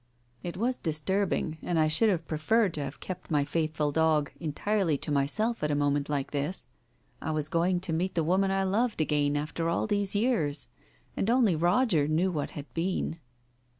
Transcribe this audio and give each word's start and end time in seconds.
It 0.41 0.57
was 0.57 0.79
disturbing, 0.79 1.59
and 1.61 1.77
I 1.77 1.87
should 1.87 2.09
have 2.09 2.25
pre 2.27 2.39
ferred 2.39 2.73
to 2.73 2.83
have 2.83 2.99
kept 3.01 3.29
my 3.29 3.45
faithful 3.45 3.91
dog 3.91 4.31
entirely 4.39 4.97
to 4.97 5.11
myself 5.11 5.61
at 5.63 5.69
a 5.69 5.75
moment 5.75 6.09
like 6.09 6.31
this. 6.31 6.67
I 7.21 7.29
was 7.29 7.47
going 7.49 7.79
to 7.81 7.93
meet 7.93 8.15
the 8.15 8.23
woman 8.23 8.49
I 8.49 8.63
loved 8.63 8.99
again 8.99 9.37
after 9.37 9.69
all 9.69 9.85
these 9.85 10.15
years. 10.15 10.69
And 11.15 11.29
only 11.29 11.55
Roger 11.55 12.07
knew 12.07 12.31
what 12.31 12.49
had 12.57 12.73
been. 12.73 13.19